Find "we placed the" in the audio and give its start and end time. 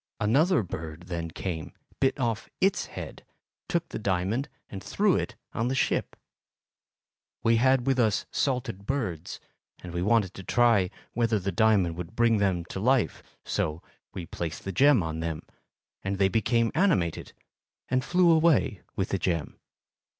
14.11-14.71